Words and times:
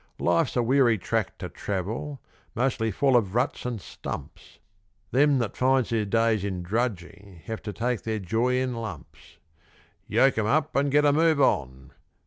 Life's 0.17 0.55
a 0.55 0.63
weary 0.63 0.97
track 0.97 1.37
to 1.37 1.47
travel, 1.47 2.19
mostly 2.55 2.89
full 2.89 3.15
of 3.15 3.35
ruts 3.35 3.67
and 3.67 3.79
stumps: 3.79 4.57
Them 5.11 5.37
that 5.37 5.55
spends 5.55 5.91
their 5.91 6.05
days 6.05 6.43
in 6.43 6.63
drudging 6.63 7.41
have 7.45 7.61
to 7.61 7.71
take 7.71 8.01
their 8.01 8.17
joy 8.17 8.55
in 8.57 8.73
lumps. 8.73 9.37
Yoke 10.07 10.39
'em 10.39 10.47
up 10.47 10.75
an' 10.75 10.89
get 10.89 11.05
a 11.05 11.13
move 11.13 11.39
on! 11.39 11.91